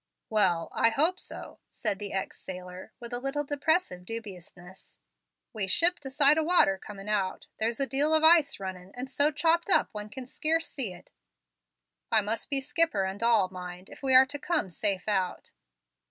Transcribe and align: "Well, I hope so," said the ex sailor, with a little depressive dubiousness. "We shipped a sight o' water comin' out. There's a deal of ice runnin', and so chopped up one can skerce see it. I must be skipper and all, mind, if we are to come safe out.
"Well, 0.31 0.69
I 0.71 0.89
hope 0.89 1.19
so," 1.19 1.59
said 1.69 1.99
the 1.99 2.11
ex 2.11 2.39
sailor, 2.39 2.91
with 2.99 3.13
a 3.13 3.19
little 3.19 3.43
depressive 3.43 4.03
dubiousness. 4.03 4.97
"We 5.53 5.67
shipped 5.67 6.03
a 6.07 6.09
sight 6.09 6.39
o' 6.39 6.43
water 6.43 6.79
comin' 6.79 7.07
out. 7.07 7.45
There's 7.59 7.79
a 7.79 7.85
deal 7.85 8.11
of 8.15 8.23
ice 8.23 8.59
runnin', 8.59 8.93
and 8.95 9.11
so 9.11 9.29
chopped 9.29 9.69
up 9.69 9.89
one 9.91 10.09
can 10.09 10.25
skerce 10.25 10.65
see 10.65 10.91
it. 10.91 11.11
I 12.11 12.21
must 12.21 12.49
be 12.49 12.61
skipper 12.61 13.03
and 13.03 13.21
all, 13.21 13.49
mind, 13.49 13.89
if 13.91 14.01
we 14.01 14.15
are 14.15 14.25
to 14.25 14.39
come 14.39 14.71
safe 14.71 15.07
out. 15.07 15.51